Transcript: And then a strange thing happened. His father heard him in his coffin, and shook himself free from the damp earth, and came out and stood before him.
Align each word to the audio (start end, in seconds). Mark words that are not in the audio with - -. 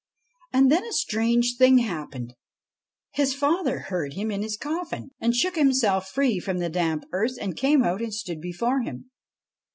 And 0.51 0.71
then 0.71 0.83
a 0.83 0.93
strange 0.93 1.57
thing 1.59 1.77
happened. 1.77 2.33
His 3.11 3.35
father 3.35 3.81
heard 3.81 4.13
him 4.15 4.31
in 4.31 4.41
his 4.41 4.57
coffin, 4.57 5.11
and 5.19 5.35
shook 5.35 5.55
himself 5.55 6.07
free 6.09 6.39
from 6.39 6.57
the 6.57 6.69
damp 6.69 7.03
earth, 7.11 7.37
and 7.39 7.55
came 7.55 7.83
out 7.83 8.01
and 8.01 8.11
stood 8.11 8.41
before 8.41 8.81
him. 8.81 9.11